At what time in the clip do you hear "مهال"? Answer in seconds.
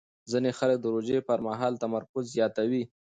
1.47-1.73